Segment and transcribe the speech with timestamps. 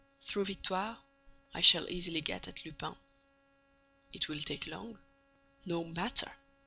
[0.19, 0.97] Through Victoire
[1.53, 2.95] I shall easily get at Lupin."
[4.11, 4.97] "It will take long."
[5.67, 6.31] "No matter!